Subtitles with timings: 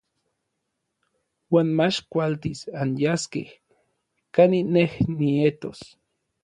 [1.49, 3.47] Iuan mach kualtis anyaskej
[4.35, 5.79] kanin nej nietos.